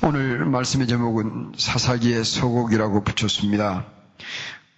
[0.00, 3.84] 오늘 말씀의 제목은 사사기의 소곡이라고 붙였습니다.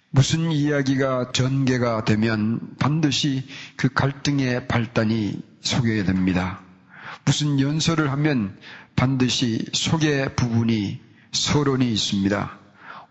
[0.09, 6.61] 무슨 이야기가 전개가 되면 반드시 그 갈등의 발단이 소개가 됩니다.
[7.23, 8.57] 무슨 연설을 하면
[8.95, 10.99] 반드시 소개 부분이
[11.31, 12.57] 서론이 있습니다.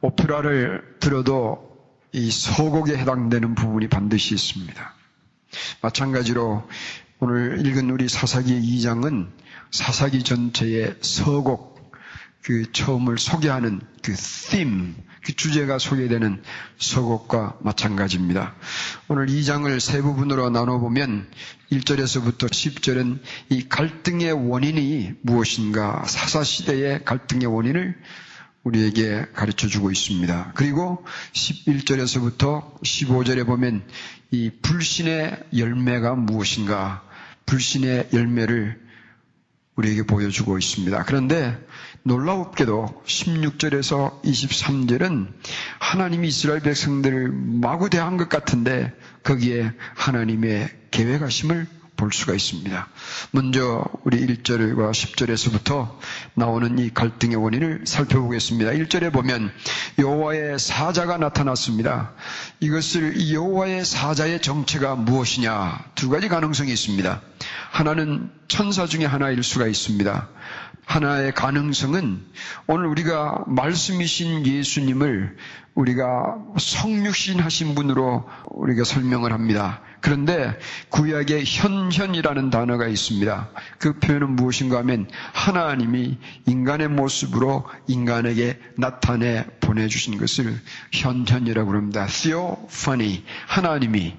[0.01, 1.70] 오페라를 들어도
[2.12, 4.95] 이 소곡에 해당되는 부분이 반드시 있습니다.
[5.80, 6.69] 마찬가지로
[7.20, 9.29] 오늘 읽은 우리 사사기 2장은
[9.70, 11.70] 사사기 전체의 서곡,
[12.43, 14.95] 그 처음을 소개하는 그 theme,
[15.25, 16.43] 그 주제가 소개되는
[16.79, 18.55] 서곡과 마찬가지입니다.
[19.09, 21.29] 오늘 2장을 세 부분으로 나눠보면
[21.71, 27.97] 1절에서부터 10절은 이 갈등의 원인이 무엇인가, 사사시대의 갈등의 원인을
[28.65, 30.52] 우리에게 가르쳐 주고 있습니다.
[30.55, 33.83] 그리고 11절에서부터 15절에 보면
[34.30, 37.02] 이 불신의 열매가 무엇인가,
[37.47, 38.80] 불신의 열매를
[39.77, 41.05] 우리에게 보여주고 있습니다.
[41.05, 41.59] 그런데
[42.02, 45.29] 놀라웠게도 16절에서 23절은
[45.79, 51.66] 하나님이 이스라엘 백성들을 마구 대한 것 같은데 거기에 하나님의 계획하심을
[52.01, 52.88] 볼 수가 있습니다.
[53.32, 55.98] 먼저 우리 1절과 10절에서부터
[56.34, 58.70] 나오는 이 갈등의 원인을 살펴보겠습니다.
[58.70, 59.52] 1절에 보면
[59.98, 62.14] 여호와의 사자가 나타났습니다.
[62.60, 67.20] 이것을 여호와의 사자의 정체가 무엇이냐 두 가지 가능성이 있습니다.
[67.71, 70.28] 하나는 천사 중에 하나일 수가 있습니다.
[70.84, 72.21] 하나의 가능성은
[72.66, 75.37] 오늘 우리가 말씀이신 예수님을
[75.75, 79.82] 우리가 성육신 하신 분으로 우리가 설명을 합니다.
[80.00, 83.50] 그런데 구약에 현현이라는 단어가 있습니다.
[83.78, 90.60] 그 표현은 무엇인가 하면 하나님이 인간의 모습으로 인간에게 나타내 보내주신 것을
[90.93, 92.06] 현현이라고 합니다.
[92.06, 93.22] theophany.
[93.47, 94.16] 하나님이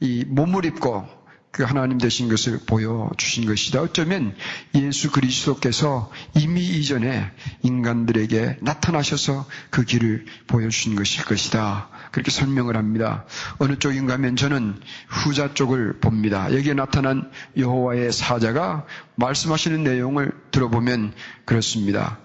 [0.00, 1.19] 이 몸을 입고
[1.52, 3.82] 그 하나님 되신 것을 보여주신 것이다.
[3.82, 4.36] 어쩌면
[4.76, 7.30] 예수 그리스도께서 이미 이전에
[7.62, 11.88] 인간들에게 나타나셔서 그 길을 보여주신 것일 것이다.
[12.12, 13.24] 그렇게 설명을 합니다.
[13.58, 16.54] 어느 쪽인가 하면 저는 후자 쪽을 봅니다.
[16.54, 18.86] 여기에 나타난 여호와의 사자가
[19.16, 22.20] 말씀하시는 내용을 들어보면 그렇습니다.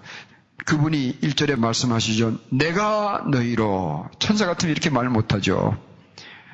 [0.66, 2.38] 그분이 1절에 말씀하시죠.
[2.50, 5.76] 내가 너희로 천사 같으면 이렇게 말 못하죠.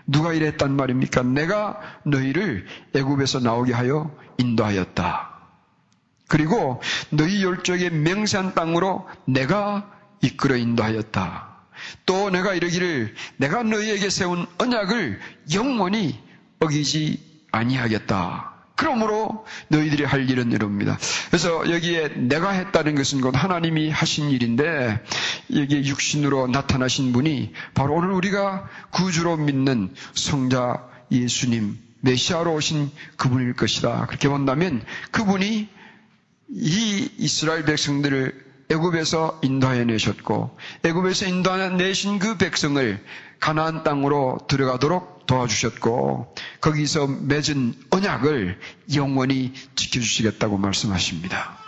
[0.06, 1.22] 누가 이랬단 말입니까?
[1.22, 5.30] 내가 너희를 애굽에서 나오게 하여 인도하였다.
[6.28, 6.80] 그리고
[7.10, 9.90] 너희 열족의 맹세한 땅으로 내가
[10.22, 11.48] 이끌어 인도하였다.
[12.06, 15.20] 또 내가 이르기를 내가 너희에게 세운 언약을
[15.54, 16.18] 영원히
[16.60, 18.51] 어기지 아니하겠다.
[18.82, 20.98] 그러므로 너희들이 할 일은 이럽니다.
[21.28, 25.00] 그래서 여기에 내가 했다는 것은 곧 하나님이 하신 일인데
[25.54, 34.06] 여기에 육신으로 나타나신 분이 바로 오늘 우리가 구주로 믿는 성자 예수님 메시아로 오신 그분일 것이다.
[34.06, 34.82] 그렇게 본다면
[35.12, 35.68] 그분이
[36.50, 38.41] 이 이스라엘 백성들을
[38.72, 43.04] 애굽에서 인도하여 내셨고 애굽에서 인도하여 내신 그 백성을
[43.38, 48.58] 가나안 땅으로 들어가도록 도와주셨고 거기서 맺은 언약을
[48.94, 51.58] 영원히 지켜주시겠다고 말씀하십니다.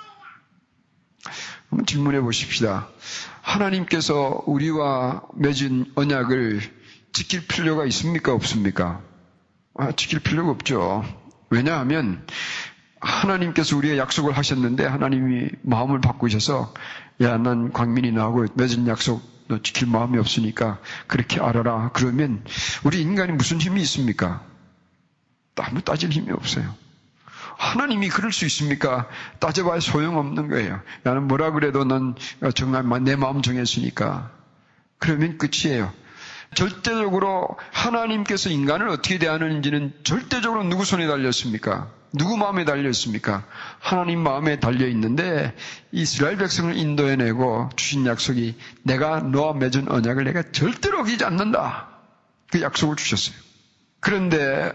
[1.68, 2.88] 한번 질문해 보십시다.
[3.42, 6.60] 하나님께서 우리와 맺은 언약을
[7.12, 8.32] 지킬 필요가 있습니까?
[8.32, 9.02] 없습니까?
[9.76, 11.04] 아, 지킬 필요가 없죠.
[11.50, 12.26] 왜냐하면
[13.04, 16.72] 하나님께서 우리의 약속을 하셨는데 하나님이 마음을 바꾸셔서
[17.20, 21.90] 야, 난 광민이 나하고 맺은 약속 너 지킬 마음이 없으니까 그렇게 알아라.
[21.92, 22.42] 그러면
[22.82, 24.42] 우리 인간이 무슨 힘이 있습니까?
[25.56, 26.74] 아무 따질 힘이 없어요.
[27.56, 29.08] 하나님이 그럴 수 있습니까?
[29.38, 30.80] 따져봐야 소용없는 거예요.
[31.02, 32.16] 나는 뭐라 그래도 넌
[32.54, 34.30] 정말 내 마음 정했으니까.
[34.98, 35.92] 그러면 끝이에요.
[36.54, 41.90] 절대적으로 하나님께서 인간을 어떻게 대하는지는 절대적으로 누구 손에 달렸습니까?
[42.16, 43.44] 누구 마음에 달려 있습니까?
[43.80, 45.54] 하나님 마음에 달려 있는데
[45.90, 51.88] 이스라엘 백성을 인도해내고 주신 약속이 내가 너와 맺은 언약을 내가 절대로 어기지 않는다.
[52.50, 53.36] 그 약속을 주셨어요.
[53.98, 54.72] 그런데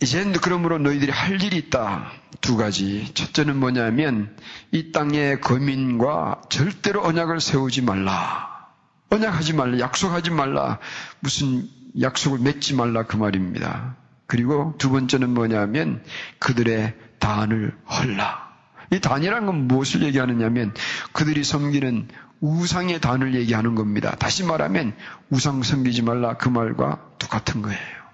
[0.00, 2.12] 이제 그러므로 너희들이 할 일이 있다.
[2.40, 3.12] 두 가지.
[3.14, 4.36] 첫째는 뭐냐면
[4.70, 8.68] 이 땅의 거민과 절대로 언약을 세우지 말라.
[9.10, 9.80] 언약하지 말라.
[9.80, 10.78] 약속하지 말라.
[11.18, 11.68] 무슨
[12.00, 13.96] 약속을 맺지 말라 그 말입니다.
[14.26, 16.02] 그리고 두 번째는 뭐냐면
[16.38, 18.46] 그들의 단을 헐라.
[18.92, 20.72] 이 단이란 건 무엇을 얘기하느냐면
[21.12, 22.08] 그들이 섬기는
[22.40, 24.14] 우상의 단을 얘기하는 겁니다.
[24.16, 24.94] 다시 말하면
[25.30, 28.05] 우상 섬기지 말라 그 말과 똑같은 거예요.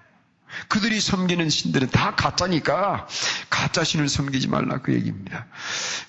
[0.67, 3.07] 그들이 섬기는 신들은 다 가짜니까
[3.49, 5.47] 가짜 신을 섬기지 말라 그 얘기입니다.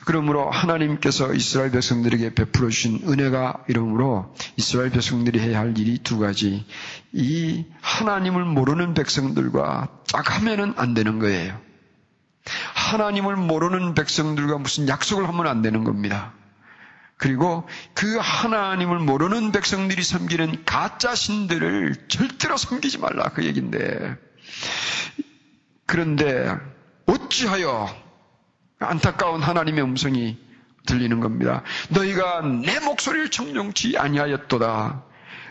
[0.04, 6.64] 그러므로 하나님께서 이스라엘 백성들에게 베풀어 주신 은혜가 이러므로 이스라엘 백성들이 해야 할 일이 두 가지.
[7.12, 11.58] 이 하나님을 모르는 백성들과 짝하면은 안 되는 거예요.
[12.74, 16.32] 하나님을 모르는 백성들과 무슨 약속을 하면 안 되는 겁니다.
[17.16, 24.16] 그리고 그 하나님을 모르는 백성들이 섬기는 가짜 신들을 절대로 섬기지 말라 그 얘긴데
[25.86, 26.56] 그런데
[27.06, 27.88] 어찌하여
[28.78, 30.38] 안타까운 하나님의 음성이
[30.86, 31.62] 들리는 겁니다.
[31.90, 35.02] 너희가 내 목소리를 청룡치 아니하였도다.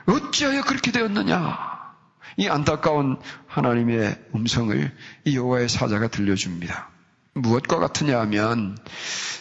[0.05, 1.73] 어찌하여 그렇게 되었느냐?
[2.37, 4.91] 이 안타까운 하나님의 음성을
[5.25, 6.89] 이 여호와의 사자가 들려줍니다.
[7.35, 8.77] 무엇과 같으냐 하면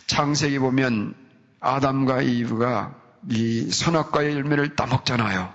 [0.06, 1.14] 창세기 보면
[1.60, 2.94] 아담과 이브가
[3.30, 5.52] 이 선악과의 열매를 따먹잖아요.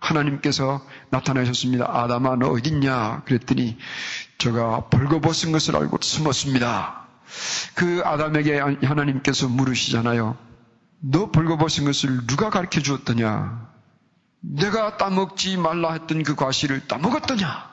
[0.00, 1.84] 하나님께서 나타나셨습니다.
[1.86, 3.22] 아담아 너 어딨냐?
[3.26, 3.76] 그랬더니
[4.40, 7.06] 저가 벌거벗은 것을 알고 숨었습니다.
[7.74, 10.36] 그 아담에게 하나님께서 물으시잖아요.
[11.00, 13.70] 너 벌거벗은 것을 누가 가르쳐 주었더냐?
[14.40, 17.70] 내가 따먹지 말라 했던 그 과실을 따먹었더냐?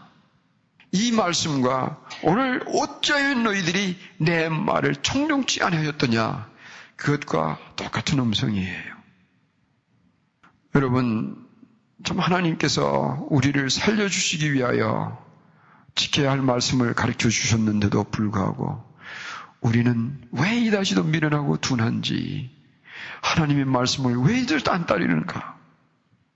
[0.92, 6.50] 이 말씀과 오늘 어찌하여 너희들이 내 말을 청룡치 아니하였더냐?
[6.98, 8.98] 그것과 똑같은 음성이에요.
[10.76, 11.48] 여러분,
[12.04, 15.27] 참 하나님께서 우리를 살려주시기 위하여
[15.98, 18.82] 지켜야 할 말씀을 가르쳐 주셨는데도 불구하고
[19.60, 22.50] 우리는 왜 이다시도 미련하고 둔한지
[23.22, 25.58] 하나님의 말씀을 왜 이들도 안 따르는가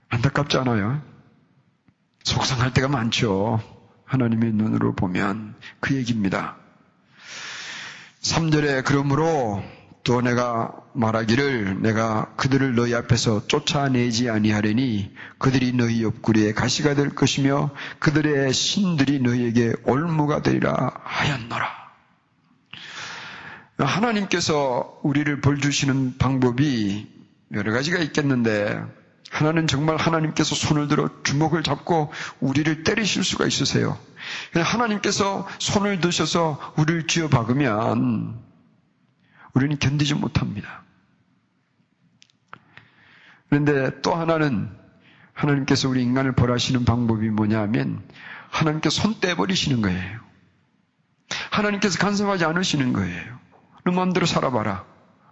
[0.10, 1.02] 안타깝지 않아요?
[2.24, 3.62] 속상할 때가 많죠.
[4.06, 6.58] 하나님의 눈으로 보면 그 얘기입니다.
[8.22, 9.64] 3절에 그러므로
[10.04, 17.70] 또 내가 말하기를 내가 그들을 너희 앞에서 쫓아내지 아니하려니 그들이 너희 옆구리에 가시가 될 것이며
[18.00, 21.82] 그들의 신들이 너희에게 올무가 되리라 하였노라.
[23.78, 27.08] 하나님께서 우리를 벌 주시는 방법이
[27.54, 28.82] 여러 가지가 있겠는데
[29.30, 32.12] 하나는 정말 하나님께서 손을 들어 주먹을 잡고
[32.42, 33.98] 우리를 때리실 수가 있으세요.
[34.54, 38.51] 하나님께서 손을 드셔서 우리를 쥐어 박으면
[39.54, 40.84] 우리는 견디지 못합니다.
[43.50, 44.70] 그런데 또 하나는
[45.34, 48.02] 하나님께서 우리 인간을 벌하시는 방법이 뭐냐 하면
[48.50, 50.20] 하나님께 손 떼버리시는 거예요.
[51.52, 53.40] 하나님께서 간섭하지 않으시는 거예요.
[53.84, 54.86] 너 마음대로 살아봐라.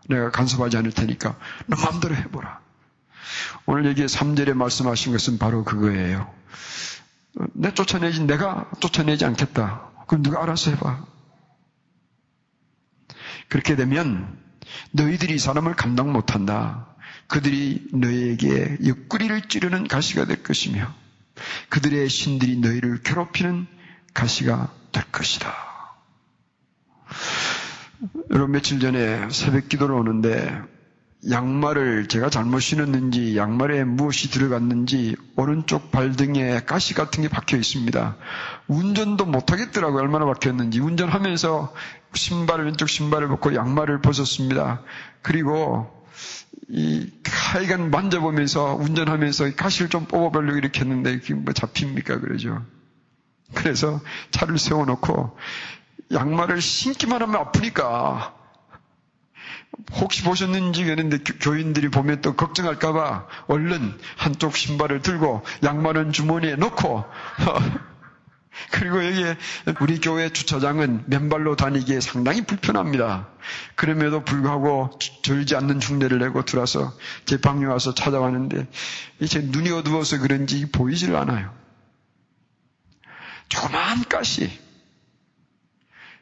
[0.10, 1.38] 내가 간섭하지 않을 테니까
[1.68, 2.60] 너 마음대로 해보라.
[3.66, 6.33] 오늘 여기에 3절에 말씀하신 것은 바로 그거예요.
[7.54, 9.89] 내 쫓아내지, 내가 쫓아내지 않겠다.
[10.07, 11.06] 그럼 누가 알아서 해봐.
[13.50, 14.38] 그렇게 되면
[14.92, 16.88] 너희들이 사람을 감당 못한다.
[17.28, 20.94] 그들이 너희에게 옆구리를 찌르는 가시가 될 것이며
[21.69, 23.68] 그들의 신들이 너희를 괴롭히는
[24.13, 25.54] 가시가 될 것이다.
[28.31, 30.62] 여러분 며칠 전에 새벽 기도를 오는데
[31.30, 38.16] 양말을 제가 잘못 신었는지 양말에 무엇이 들어갔는지 오른쪽 발등에 가시 같은 게 박혀 있습니다.
[38.68, 40.02] 운전도 못 하겠더라고요.
[40.02, 40.80] 얼마나 박혔는지.
[40.80, 41.74] 운전하면서
[42.14, 44.82] 신발을 왼쪽 신발을 벗고 양말을 벗었습니다.
[45.22, 46.00] 그리고
[46.68, 52.64] 이 하여간 만져보면서 운전하면서 가시를 좀 뽑아보려고 이렇게 했는데 이게 뭐 잡힙니까 그러죠.
[53.54, 54.00] 그래서
[54.32, 55.38] 차를 세워놓고
[56.12, 58.36] 양말을 신기만 하면 아프니까
[59.94, 67.06] 혹시 보셨는지 그랬는데 교인들이 보면 또 걱정할까봐 얼른 한쪽 신발을 들고 양말은 주머니에 넣고
[68.72, 69.38] 그리고 여기에
[69.80, 73.28] 우리 교회 주차장은 맨발로 다니기에 상당히 불편합니다.
[73.76, 74.92] 그럼에도 불구하고
[75.24, 76.94] 절지 않는 흉내를 내고 들어와서
[77.26, 78.68] 제 방에 와서 찾아왔는데
[79.19, 81.54] 이제 눈이 어두워서 그런지 보이질 않아요.
[83.48, 84.60] 조그만 가시.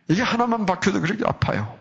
[0.09, 1.77] 이게 하나만 박혀도 그렇게 아파요.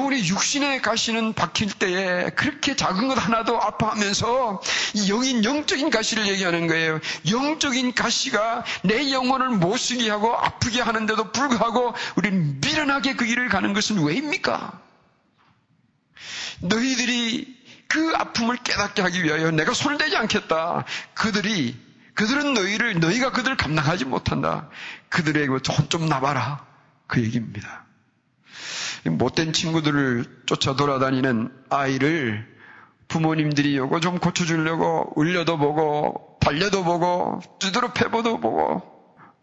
[0.00, 4.62] 우리 육신의 가시는 박힐 때에 그렇게 작은 것 하나도 아파하면서
[4.94, 6.98] 이 영인 영적인 가시를 얘기하는 거예요.
[7.30, 13.72] 영적인 가시가 내 영혼을 못 쓰게 하고 아프게 하는데도 불구하고 우리는 미련하게 그 길을 가는
[13.74, 14.80] 것은 왜입니까?
[16.60, 20.84] 너희들이 그 아픔을 깨닫게 하기 위하여 내가 손을 대지 않겠다.
[21.14, 21.76] 그들이
[22.14, 24.68] 그들은 너희를 너희가 그들을 감당하지 못한다.
[25.10, 26.64] 그들에게 손좀 놔봐라.
[27.06, 27.84] 그 얘기입니다.
[29.04, 32.46] 못된 친구들을 쫓아 돌아다니는 아이를
[33.08, 38.82] 부모님들이 요거 좀 고쳐주려고 울려도 보고 달려도 보고 두드러 패보도 보고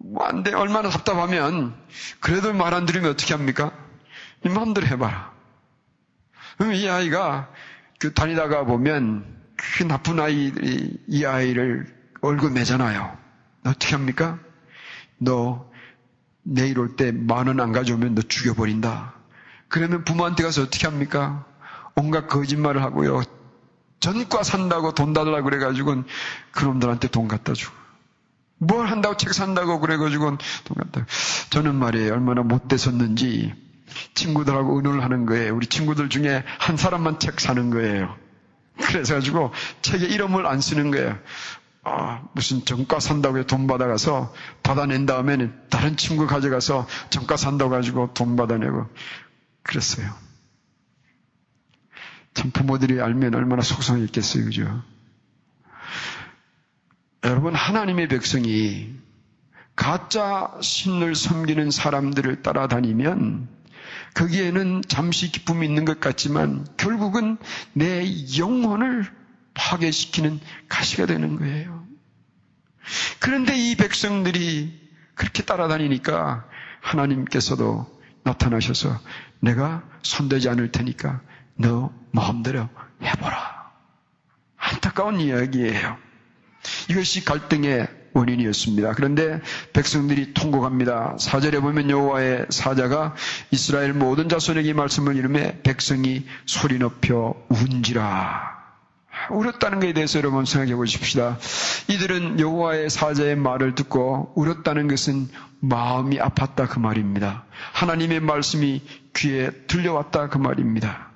[0.01, 0.53] 뭐 안 돼.
[0.53, 1.75] 얼마나 답답하면
[2.21, 3.71] 그래도 말 안 들으면 어떻게 합니까?
[4.45, 5.33] 이 마음대로 해봐라.
[6.57, 7.49] 그럼 이 아이가
[7.99, 9.25] 그 다니다가 보면
[9.57, 13.17] 그 나쁜 아이들이 이 아이를 얼굴 매잖아요.
[13.65, 14.39] 어떻게 합니까?
[15.17, 15.69] 너
[16.43, 19.18] 내일 올 때 만 원 안 가져오면 너 죽여버린다.
[19.69, 21.45] 그러면 부모한테 가서 어떻게 합니까?
[21.95, 23.21] 온갖 거짓말을 하고요.
[23.99, 26.05] 전과 산다고 돈 달라고 그래가지고는
[26.51, 27.73] 그놈들한테 돈 갖다 주고.
[28.57, 31.49] 뭘 한다고 책 산다고 그래가지고는 돈 갖다 주고.
[31.51, 32.13] 저는 말이에요.
[32.13, 33.53] 얼마나 못됐었는지
[34.13, 35.55] 친구들하고 의논을 하는 거예요.
[35.55, 38.15] 우리 친구들 중에 한 사람만 책 사는 거예요.
[38.81, 41.17] 그래가지고 책에 이름을 안 쓰는 거예요.
[41.83, 44.33] 아, 무슨 정가 산다고 돈 받아가서
[44.63, 48.87] 받아낸 다음에는 다른 친구 가져가서 정가 산다고 가지고 돈 받아내고
[49.69, 50.11] 그랬어요.
[52.33, 54.45] 참 부모들이 알면 얼마나 속상해 있겠어요.
[54.45, 54.83] 그죠?
[57.23, 58.95] 여러분, 하나님의 백성이
[59.75, 63.47] 가짜 신을 섬기는 사람들을 따라다니면
[64.15, 67.37] 거기에는 잠시 기쁨이 있는 것 같지만 결국은
[67.73, 68.05] 내
[68.39, 69.05] 영혼을
[69.53, 71.85] 파괴시키는 가시가 되는 거예요.
[73.19, 76.45] 그런데 이 백성들이 그렇게 따라다니니까
[76.81, 78.99] 하나님께서도 나타나셔서
[79.39, 81.21] 내가 손대지 않을 테니까
[81.55, 82.67] 너 마음대로
[83.01, 83.71] 해보라.
[84.57, 85.97] 안타까운 이야기예요.
[86.89, 88.93] 이것이 갈등의 원인이었습니다.
[88.93, 89.39] 그런데
[89.73, 91.17] 백성들이 통곡합니다.
[91.19, 93.15] 사절에 보면 여호와의 사자가
[93.51, 98.58] 이스라엘 모든 자손에게 말씀을 이름해 백성이 소리 높여 운지라.
[99.31, 101.37] 울었다는 것에 대해서 여러분 생각해 보십시다.
[101.89, 105.27] 이들은 여호와의 사자의 말을 듣고 울었다는 것은
[105.61, 107.45] 마음이 아팠다 그 말입니다.
[107.73, 108.81] 하나님의 말씀이
[109.15, 111.09] 귀에 들려왔다 그 말입니다.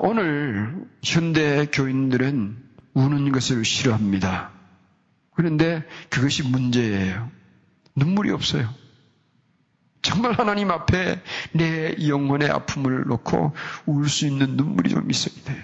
[0.00, 2.56] 오늘 현대 교인들은
[2.94, 4.50] 우는 것을 싫어합니다.
[5.34, 7.30] 그런데 그것이 문제예요.
[7.96, 8.68] 눈물이 없어요.
[10.02, 13.54] 정말 하나님 앞에 내 영혼의 아픔을 놓고
[13.86, 15.62] 울 수 있는 눈물이 좀 있어야 돼요.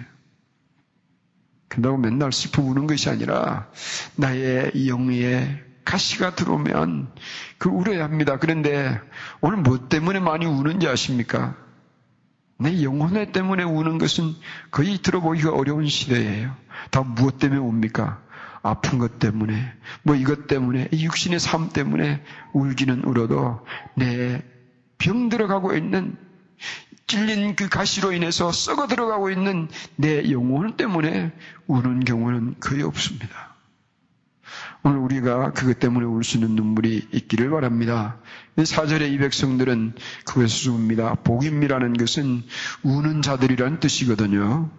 [1.76, 3.68] 그런다고 맨날 슬퍼 우는 것이 아니라
[4.16, 7.12] 나의 영의 가시가 들어오면
[7.58, 8.38] 그 울어야 합니다.
[8.38, 8.98] 그런데
[9.40, 11.54] 오늘 뭐 때문에 많이 우는지 아십니까?
[12.58, 14.34] 내 영혼의 때문에 우는 것은
[14.70, 16.56] 거의 들어보기가 어려운 시대예요.
[16.90, 18.22] 다 무엇 때문에 웁니까?
[18.62, 23.64] 아픈 것 때문에, 뭐 이것 때문에, 육신의 삶 때문에 울기는 울어도
[23.94, 24.42] 내
[24.98, 26.16] 병 들어가고 있는
[27.06, 31.32] 찔린 그 가시로 인해서 썩어 들어가고 있는 내 영혼 때문에
[31.66, 33.54] 우는 경우는 거의 없습니다.
[34.82, 38.18] 오늘 우리가 그것 때문에 울 수 있는 눈물이 있기를 바랍니다.
[38.62, 39.94] 사절의 이 백성들은
[40.24, 41.14] 그것을 웁니다.
[41.16, 42.42] 복임이라는 것은
[42.82, 44.70] 우는 자들이라는 뜻이거든요.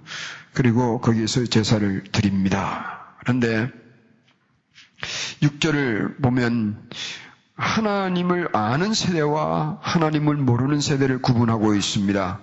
[0.53, 3.15] 그리고 거기에서 제사를 드립니다.
[3.19, 3.69] 그런데
[5.41, 6.89] 6절을 보면
[7.57, 12.39] 하나님을 아는 세대와 하나님을 모르는 세대를 구분하고 있습니다.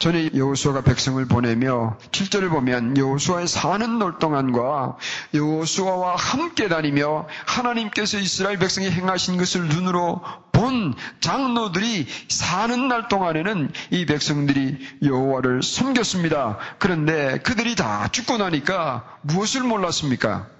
[0.00, 4.96] 전에 여호수아가 백성을 보내며 7절을 보면 여호수아의 사는 날 동안과
[5.34, 10.20] 여호수아와 함께 다니며 하나님께서 이스라엘 백성이 행하신 것을 눈으로
[10.50, 16.58] 본 장로들이 사는 날 동안에는 이 백성들이 여호와를 섬겼습니다.
[16.78, 20.55] 그런데 그들이 다 죽고 나니까 무엇을 몰랐습니까?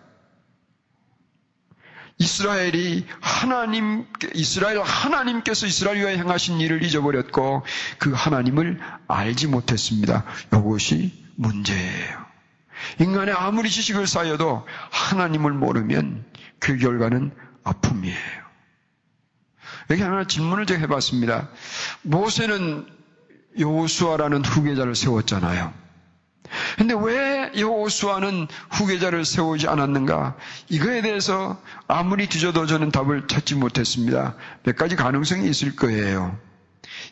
[2.19, 7.63] 이스라엘이 하나님, 이스라엘 하나님께서 이스라엘 위에 행하신 일을 잊어버렸고
[7.99, 10.25] 그 하나님을 알지 못했습니다.
[10.53, 12.27] 이것이 문제예요.
[13.01, 16.25] 인간의 아무리 지식을 쌓여도 하나님을 모르면
[16.59, 17.33] 그 결과는
[17.65, 18.47] 아픔이에요.
[19.91, 21.49] 여기 하나 질문을 제가 해봤습니다.
[22.03, 22.87] 모세는
[23.59, 25.73] 요수아라는 후계자를 세웠잖아요.
[26.77, 30.37] 근데 왜 여호수아는 후계자를 세우지 않았는가?
[30.69, 34.35] 이거에 대해서 아무리 뒤져도 저는 답을 찾지 못했습니다.
[34.65, 36.39] 몇 가지 가능성이 있을 거예요.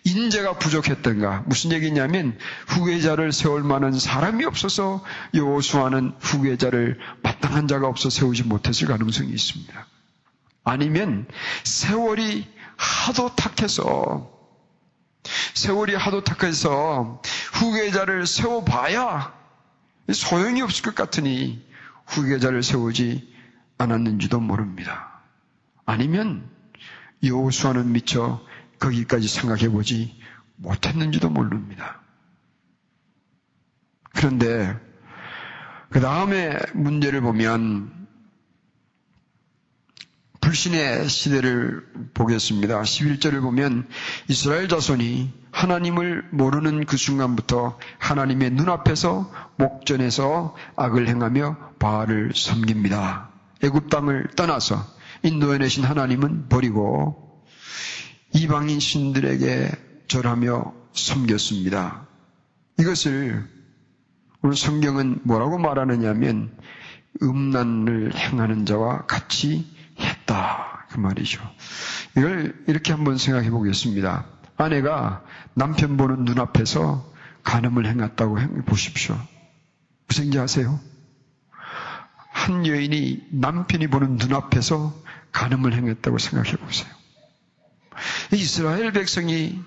[0.05, 1.45] 인재가 부족했던가?
[1.47, 2.39] 무슨 얘기냐면
[2.69, 5.03] 후계자를 세울 만한 사람이 없어서
[5.35, 9.87] 여호수아는 후계자를 마땅한 자가 없어 세우지 못했을 가능성이 있습니다.
[10.65, 11.27] 아니면
[11.65, 14.31] 세월이 하도 탁해서
[15.55, 17.23] 세월이 하도 탁해서
[17.55, 19.44] 후계자를 세워봐야
[20.13, 21.65] 소용이 없을 것 같으니
[22.07, 23.33] 후계자를 세우지
[23.79, 25.23] 않았는지도 모릅니다.
[25.87, 26.49] 아니면
[27.23, 28.45] 여호수아는 미처
[28.79, 30.21] 거기까지 생각해 보지
[30.57, 32.01] 못했는지도 모릅니다.
[34.15, 34.79] 그런데
[35.91, 38.05] 그 다음에 문제를 보면
[40.41, 42.83] 불신의 시대를 보겠습니다.
[42.83, 43.89] 11절을 보면
[44.29, 53.31] 이스라엘 자손이 하나님을 모르는 그 순간부터 하나님의 눈앞에서 목전에서 악을 행하며 바알을 섬깁니다.
[53.63, 54.85] 애굽 땅을 떠나서
[55.23, 57.45] 인도에 내신 하나님은 버리고
[58.33, 59.71] 이방인 신들에게
[60.09, 62.07] 절하며 섬겼습니다.
[62.79, 63.49] 이것을
[64.43, 66.53] 오늘 성경은 뭐라고 말하느냐면
[67.23, 69.67] 음란을 행하는 자와 같이
[69.99, 70.87] 했다.
[70.91, 71.41] 그 말이죠.
[72.17, 74.27] 이걸 이렇게 한번 생각해 보겠습니다.
[74.57, 77.11] 아내가 남편 보는 눈앞에서
[77.43, 79.17] 간음을 행했다고 보십시오.
[80.07, 80.81] 무슨 지 아세요?
[82.33, 84.95] 한 여인이 남편이 보는 눈앞에서
[85.33, 86.89] 간음을 행했다고 생각해 보세요.
[88.33, 89.61] 이스라엘 백성이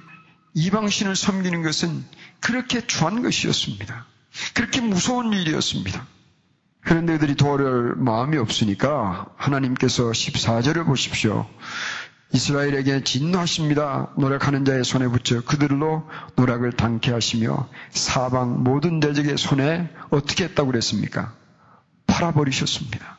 [0.53, 2.03] 이방신을 섬기는 것은
[2.39, 4.05] 그렇게 추한 것이었습니다.
[4.53, 6.05] 그렇게 무서운 일이었습니다.
[6.81, 11.47] 그런데 그들이 도를 마음이 없으니까 하나님께서 14절을 보십시오.
[12.33, 14.11] 이스라엘에게 진노하십니다.
[14.17, 21.33] 노력하는 자의 손에 붙여 그들로 노력을 당케 하시며 사방 모든 대적의 손에 어떻게 했다고 그랬습니까?
[22.07, 23.17] 팔아버리셨습니다.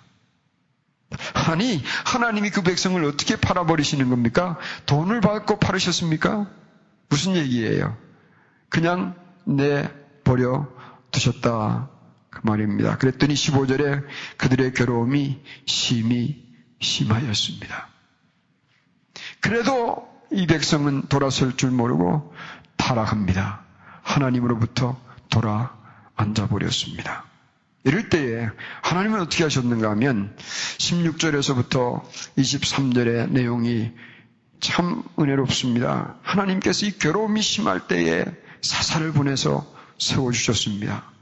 [1.32, 4.58] 아니, 하나님이 그 백성을 어떻게 팔아버리시는 겁니까?
[4.86, 6.50] 돈을 받고 팔으셨습니까?
[7.08, 7.96] 무슨 얘기예요?
[8.68, 10.68] 그냥 내버려
[11.10, 11.88] 두셨다.
[12.28, 12.98] 그 말입니다.
[12.98, 14.04] 그랬더니 15절에
[14.36, 16.44] 그들의 괴로움이 심히
[16.80, 17.88] 심하였습니다.
[19.40, 22.34] 그래도 이 백성은 돌아설 줄 모르고
[22.76, 23.62] 타락합니다.
[24.02, 24.98] 하나님으로부터
[25.30, 25.74] 돌아
[26.16, 27.24] 앉아 버렸습니다.
[27.84, 28.48] 이럴 때에
[28.82, 30.34] 하나님은 어떻게 하셨는가 하면
[30.78, 32.02] 16절에서부터
[32.36, 33.92] 23절의 내용이
[34.60, 36.16] 참 은혜롭습니다.
[36.22, 38.24] 하나님께서 이 괴로움이 심할 때에
[38.60, 39.66] 사사를 보내서
[39.98, 41.17] 세워주셨습니다.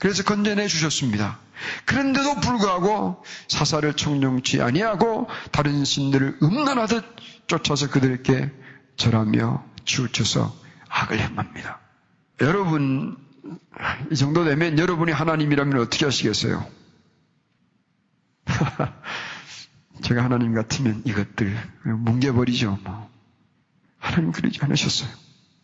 [0.00, 1.38] 그래서 건져내 주셨습니다.
[1.84, 7.04] 그런데도 불구하고 사사를 청정치 아니하고 다른 신들을 음란하듯
[7.46, 8.50] 쫓아서 그들에게
[8.96, 10.56] 절하며 치우쳐서
[10.88, 11.80] 악을 행합니다.
[12.40, 13.18] 여러분
[14.10, 16.66] 이 정도 되면 여러분이 하나님이라면 어떻게 하시겠어요?
[20.02, 21.54] 제가 하나님 같으면 이것들
[21.84, 22.78] 뭉개버리죠.
[22.82, 23.10] 뭐.
[23.98, 25.10] 하나님 그러지 않으셨어요.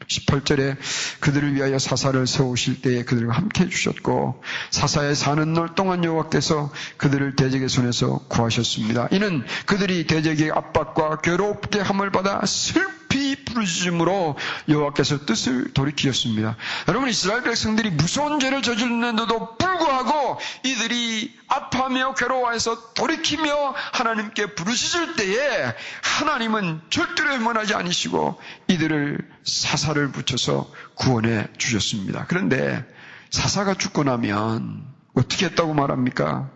[0.09, 0.77] 18절에
[1.21, 7.69] 그들을 위하여 사사를 세우실 때에 그들과 함께 해주셨고 사사에 사는 날 동안 여호와께서 그들을 대적의
[7.69, 9.09] 손에서 구하셨습니다.
[9.11, 14.37] 이는 그들이 대적의 압박과 괴롭게 함을 받아 슬 피 부르짖음으로
[14.69, 16.57] 여호와께서 뜻을 돌이키셨습니다.
[16.89, 26.81] 여러분 이스라엘 백성들이 무서운 죄를 저질렀는데도 불구하고 이들이 아파하며 괴로워해서 돌이키며 하나님께 부르짖을 때에 하나님은
[26.91, 32.27] 절대로 해문하지 않으시고 이들을 사사를 붙여서 구원해 주셨습니다.
[32.29, 32.85] 그런데
[33.31, 36.51] 사사가 죽고 나면 어떻게 했다고 말합니까?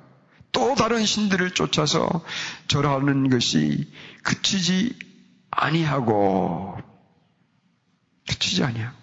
[0.53, 2.09] 또 다른 신들을 쫓아서
[2.67, 3.91] 절하는 것이
[4.23, 5.10] 그치지
[5.51, 6.79] 아니하고
[8.29, 8.97] 그치지 아니하고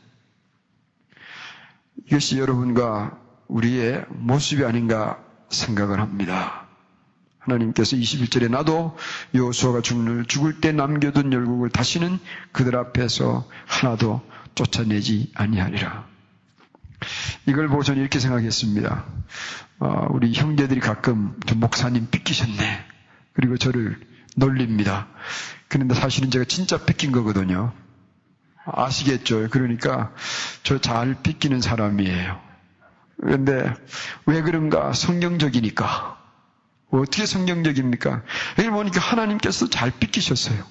[2.06, 6.68] 이것이 여러분과 우리의 모습이 아닌가 생각을 합니다.
[7.40, 8.98] 하나님께서 21절에 나도
[9.34, 12.20] 여호수아가 죽을 때 남겨둔 열국을 다시는
[12.52, 14.22] 그들 앞에서 하나도
[14.56, 16.06] 쫓아내지 아니하리라.
[17.46, 19.06] 이걸 보고 저는 이렇게 생각했습니다.
[19.80, 22.86] 어, 우리 형제들이 가끔 목사님 삐끼셨네.
[23.34, 24.00] 그리고 저를
[24.36, 25.08] 놀립니다.
[25.70, 27.74] 그런데 사실은 제가 진짜 삐낀 거거든요.
[28.66, 29.50] 아시겠죠?
[29.50, 30.14] 그러니까
[30.64, 32.42] 저잘 삐끼는 사람이에요.
[33.22, 33.74] 그런데
[34.26, 34.94] 왜 그런가?
[34.94, 36.18] 성경적이니까.
[36.92, 38.24] 어떻게 성경적입니까?
[38.60, 40.64] 여기 보니까 하나님께서 잘 삐끼셨어요.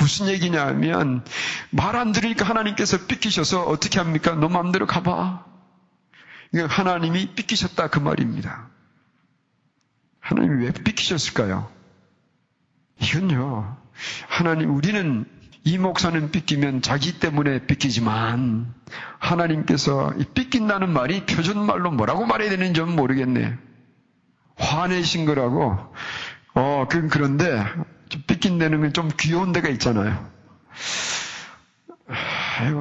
[0.00, 1.24] 무슨 얘기냐 하면
[1.70, 4.34] 말 안 들으니까 하나님께서 삐끼셔서 어떻게 합니까?
[4.34, 5.44] 너 마음대로 가봐.
[6.52, 8.68] 이거 하나님이 삐끼셨다 그 말입니다.
[10.20, 11.70] 하나님이 왜 삐끼셨을까요?
[13.00, 13.76] 이건요.
[14.28, 15.24] 하나님 우리는
[15.64, 18.72] 이 목사는 삐끼면 자기 때문에 삐끼지만
[19.18, 23.56] 하나님께서 이 삐낀다는 말이 표준말로 뭐라고 말해야 되는지 모르겠네.
[24.56, 25.76] 화내신 거라고.
[26.54, 27.64] 어, 그 그런데
[28.08, 30.28] 좀 삐낀다는 건 좀 귀여운 데가 있잖아요.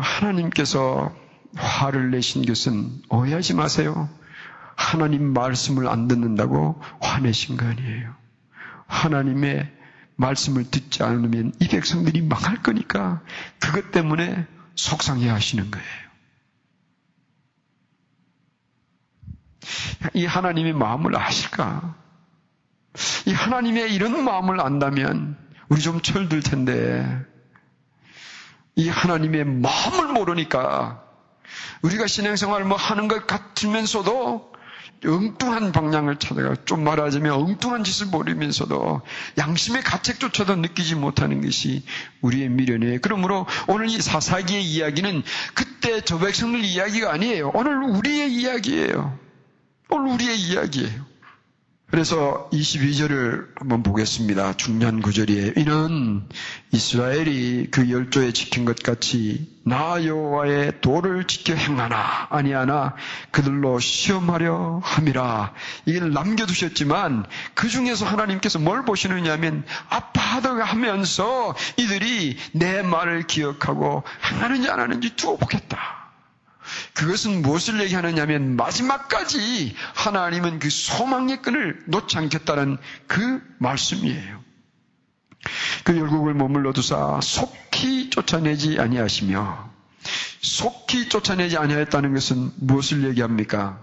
[0.01, 1.13] 하나님께서
[1.55, 4.09] 화를 내신 것은 오해하지 마세요.
[4.75, 8.15] 하나님 말씀을 안 듣는다고 화내신 거 아니에요.
[8.87, 9.78] 하나님의
[10.19, 13.21] 말씀을 듣지 않으면 이 백성들이 망할 거니까
[13.57, 15.87] 그것 때문에 속상해 하시는 거예요.
[20.13, 21.95] 이 하나님의 마음을 아실까?
[23.25, 25.37] 이 하나님의 이런 마음을 안다면
[25.69, 27.25] 우리 좀 철들 텐데
[28.75, 31.03] 이 하나님의 마음을 모르니까
[31.81, 34.51] 우리가 신앙생활 뭐 하는 것 같으면서도
[35.05, 39.01] 엉뚱한 방향을 찾아가 좀 말하자면 엉뚱한 짓을 벌이면서도
[39.37, 41.83] 양심의 가책조차도 느끼지 못하는 것이
[42.21, 42.99] 우리의 미련이에요.
[43.01, 47.51] 그러므로 오늘 이 사사기의 이야기는 그때 저 백성들 이야기가 아니에요.
[47.53, 49.17] 오늘 우리의 이야기예요.
[49.89, 51.08] 오늘 우리의 이야기예요.
[51.91, 54.53] 그래서 22절을 한번 보겠습니다.
[54.57, 55.53] 중요한 구절이에요.
[55.57, 56.23] 이는
[56.71, 62.95] 이스라엘이 그 열조에 지킨 것 같이 나 여호와의 도를 지켜 행하나 아니하나
[63.31, 65.53] 그들로 시험하려 함이라.
[65.85, 67.25] 이걸 남겨두셨지만
[67.55, 75.15] 그 중에서 하나님께서 뭘 보시느냐 하면 아파하다가 하면서 이들이 내 말을 기억하고 행하는지 안 하는지
[75.15, 75.98] 두어 보겠다.
[76.99, 84.43] 그것은 무엇을 얘기하느냐면 마지막까지 하나님은 그 소망의 끈을 놓지 않겠다는 그 말씀이에요.
[85.85, 89.71] 그 열국을 머물러 두사 속히 쫓아내지 아니하시며
[90.41, 93.81] 속히 쫓아내지 아니하였다는 것은 무엇을 얘기합니까?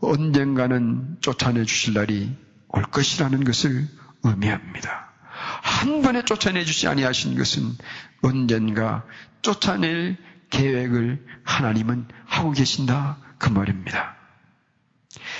[0.00, 2.36] 언젠가는 쫓아내 주실 날이
[2.68, 3.88] 올 것이라는 것을
[4.22, 5.10] 의미합니다.
[5.32, 7.76] 한 번에 쫓아내 주지 아니하신 것은
[8.22, 9.04] 언젠가
[9.42, 10.16] 쫓아낼
[10.54, 14.16] 계획을 하나님은 하고 계신다 그 말입니다.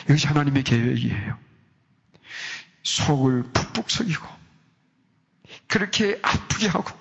[0.05, 1.39] 이것이 하나님의 계획이에요.
[2.83, 4.27] 속을 푹푹 속이고
[5.69, 6.93] 그렇게 아프게 하고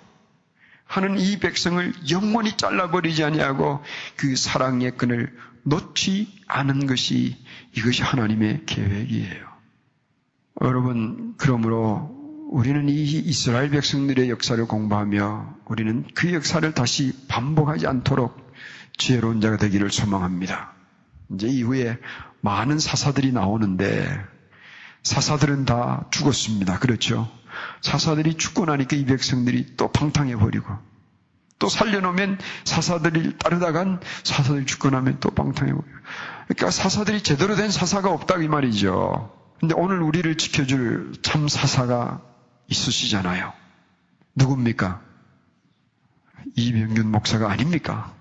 [0.85, 3.83] 하는 이 백성을 영원히 잘라버리지 아니하고
[4.15, 7.35] 그 사랑의 끈을 놓지 않은 것이
[7.75, 9.51] 이것이 하나님의 계획이에요.
[10.61, 18.53] 여러분, 그러므로 우리는 이 이스라엘 백성들의 역사를 공부하며 우리는 그 역사를 다시 반복하지 않도록
[18.97, 20.73] 지혜로운 자가 되기를 소망합니다.
[21.33, 21.97] 이제 이후에
[22.41, 24.23] 많은 사사들이 나오는데
[25.03, 26.79] 사사들은 다 죽었습니다.
[26.79, 27.29] 그렇죠?
[27.81, 30.67] 사사들이 죽고 나니까 이 백성들이 또 방탕해 버리고
[31.59, 35.87] 또 살려놓으면 사사들이 따르다간 사사들이 죽고 나면 또 방탕해 버리고
[36.47, 39.31] 그러니까 사사들이 제대로 된 사사가 없다 이 말이죠.
[39.59, 42.32] 근데 오늘 우리를 지켜줄 참 사사가
[42.73, 43.53] 있으시잖아요.
[44.35, 45.01] 누굽니까?
[46.55, 48.13] 이병균 목사가 아닙니까?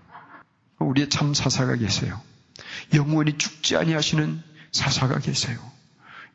[0.78, 2.20] 우리의 참 사사가 계세요.
[2.94, 5.58] 영원히 죽지 아니하시는 사사가 계세요.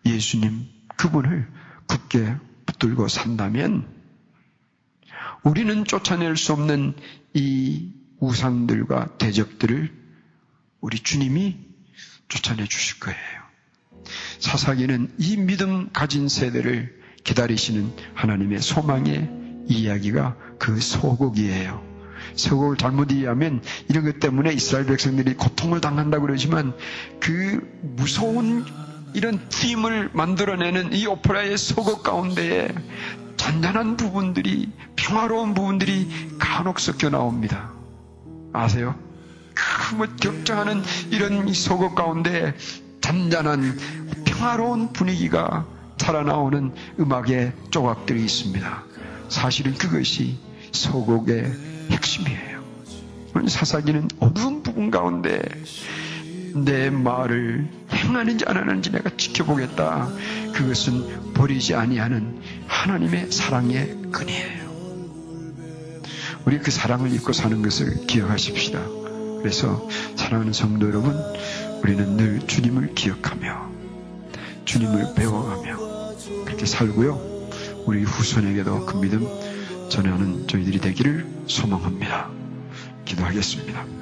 [0.05, 1.47] 예수님 그분을
[1.87, 3.87] 굳게 붙들고 산다면
[5.43, 6.95] 우리는 쫓아낼 수 없는
[7.33, 9.93] 이 우상들과 대적들을
[10.81, 11.57] 우리 주님이
[12.27, 13.19] 쫓아내 주실 거예요.
[14.39, 16.96] 사사기는 이 믿음 가진 세대를
[17.27, 19.29] 기다리시는 하나님의 소망의
[19.67, 21.85] 이야기가 그 소곡이에요.
[22.35, 26.73] 소곡을 잘못 이해하면 이런 것 때문에 이스라엘 백성들이 고통을 당한다고 그러지만
[27.19, 28.65] 그 무서운
[29.13, 32.69] 이런 팀을 만들어내는 이 오페라의 소곡 가운데에
[33.35, 36.09] 잔잔한 부분들이 평화로운 부분들이
[36.39, 37.71] 간혹 섞여 나옵니다.
[38.53, 38.95] 아세요?
[39.53, 42.55] 그뭐 격정하는 이런 소곡 가운데
[43.01, 43.77] 잔잔한
[44.25, 45.65] 평화로운 분위기가
[46.07, 48.83] 살아나오는 음악의 조각들이 있습니다.
[49.27, 50.37] 사실은 그것이
[50.71, 51.51] 소곡의
[51.91, 52.63] 핵심이에요.
[53.49, 55.41] 사사기는 어두운 부분 가운데
[56.55, 60.07] 내 말을 행하는지 안 하는지 내가 지켜보겠다.
[60.53, 64.65] 그것은 버리지 아니하는 하나님의 사랑의 근이에요.
[66.45, 68.79] 우리 그 사랑을 잊고 사는 것을 기억하십시다.
[69.39, 71.13] 그래서 사랑하는 성도 여러분,
[71.83, 73.71] 우리는 늘 주님을 기억하며
[74.63, 75.86] 주님을 배워가며
[76.57, 77.49] 그렇게 살고요.
[77.85, 79.27] 우리 후손에게도 그 믿음
[79.89, 82.31] 전하는 저희들이 되기를 소망합니다.
[83.05, 83.96] 기도하겠습니다.